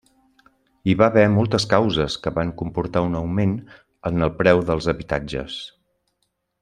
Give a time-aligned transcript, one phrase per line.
[0.85, 3.53] Hi va haver moltes causes que van comportar un augment
[4.13, 5.61] en el preu dels habitatges.